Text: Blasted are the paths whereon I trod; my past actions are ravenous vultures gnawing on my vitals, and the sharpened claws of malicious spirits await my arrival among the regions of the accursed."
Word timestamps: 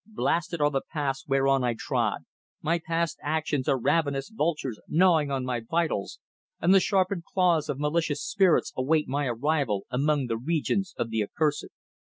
Blasted 0.07 0.59
are 0.61 0.71
the 0.71 0.81
paths 0.91 1.27
whereon 1.27 1.63
I 1.63 1.75
trod; 1.77 2.23
my 2.59 2.81
past 2.83 3.19
actions 3.21 3.69
are 3.69 3.77
ravenous 3.79 4.29
vultures 4.33 4.79
gnawing 4.87 5.29
on 5.29 5.45
my 5.45 5.59
vitals, 5.59 6.17
and 6.59 6.73
the 6.73 6.79
sharpened 6.79 7.23
claws 7.25 7.69
of 7.69 7.77
malicious 7.79 8.23
spirits 8.25 8.73
await 8.75 9.07
my 9.07 9.27
arrival 9.27 9.85
among 9.91 10.25
the 10.25 10.37
regions 10.37 10.95
of 10.97 11.11
the 11.11 11.21
accursed." 11.21 11.69